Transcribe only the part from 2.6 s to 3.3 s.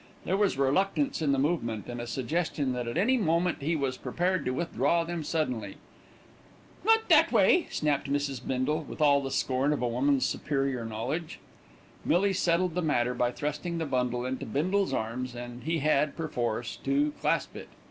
that at any